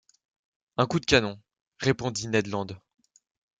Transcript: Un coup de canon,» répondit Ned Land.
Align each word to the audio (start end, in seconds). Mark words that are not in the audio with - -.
Un 0.77 0.87
coup 0.87 0.99
de 0.99 1.05
canon,» 1.05 1.39
répondit 1.79 2.27
Ned 2.27 2.47
Land. 2.47 2.65